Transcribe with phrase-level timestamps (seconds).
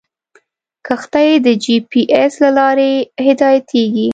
[0.87, 2.91] کښتۍ د جي پي ایس له لارې
[3.25, 4.09] هدایتېږي.